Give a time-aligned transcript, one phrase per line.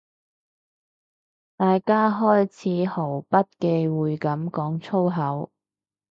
[1.57, 5.51] 大家開始毫不忌諱噉講粗口